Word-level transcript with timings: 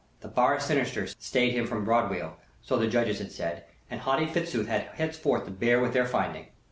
The 0.21 0.27
bar 0.27 0.59
sinister 0.59 1.05
stayed 1.05 1.51
him 1.51 1.67
from 1.67 1.85
Broadweald, 1.85 2.33
so 2.63 2.75
the 2.75 2.87
judges 2.87 3.19
had 3.19 3.31
said, 3.31 3.65
and 3.87 4.01
haughty 4.01 4.25
Fitzooth 4.25 4.65
had 4.65 4.91
perforce 4.95 5.45
to 5.45 5.51
bear 5.51 5.79
with 5.79 5.93
their 5.93 6.07
finding. 6.07 6.47